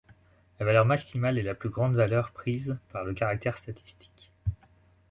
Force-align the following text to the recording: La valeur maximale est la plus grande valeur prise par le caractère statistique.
La 0.59 0.65
valeur 0.65 0.83
maximale 0.83 1.37
est 1.37 1.43
la 1.43 1.53
plus 1.53 1.69
grande 1.69 1.93
valeur 1.95 2.31
prise 2.31 2.75
par 2.91 3.03
le 3.05 3.13
caractère 3.13 3.59
statistique. 3.59 4.31